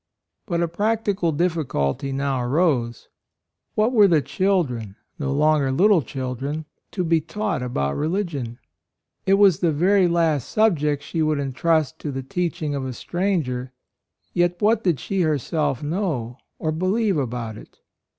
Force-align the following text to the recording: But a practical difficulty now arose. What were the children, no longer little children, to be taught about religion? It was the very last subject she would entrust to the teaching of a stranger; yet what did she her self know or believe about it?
But 0.47 0.63
a 0.63 0.67
practical 0.67 1.31
difficulty 1.31 2.11
now 2.11 2.41
arose. 2.41 3.07
What 3.75 3.91
were 3.93 4.07
the 4.07 4.23
children, 4.23 4.95
no 5.19 5.31
longer 5.31 5.71
little 5.71 6.01
children, 6.01 6.65
to 6.89 7.03
be 7.03 7.21
taught 7.21 7.61
about 7.61 7.95
religion? 7.95 8.57
It 9.27 9.35
was 9.35 9.59
the 9.59 9.71
very 9.71 10.07
last 10.07 10.49
subject 10.49 11.03
she 11.03 11.21
would 11.21 11.37
entrust 11.39 11.99
to 11.99 12.11
the 12.11 12.23
teaching 12.23 12.73
of 12.73 12.83
a 12.83 12.93
stranger; 12.93 13.73
yet 14.33 14.59
what 14.59 14.83
did 14.83 14.99
she 14.99 15.21
her 15.21 15.37
self 15.37 15.83
know 15.83 16.39
or 16.57 16.71
believe 16.71 17.17
about 17.19 17.55
it? 17.55 17.77